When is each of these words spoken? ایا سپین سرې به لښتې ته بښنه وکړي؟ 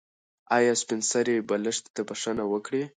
ایا 0.55 0.73
سپین 0.81 0.99
سرې 1.11 1.35
به 1.47 1.55
لښتې 1.63 1.89
ته 1.95 2.01
بښنه 2.07 2.43
وکړي؟ 2.51 2.83